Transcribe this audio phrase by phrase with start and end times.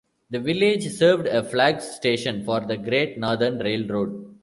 [0.31, 4.33] The village served a flag station for the Great Northern Railroad.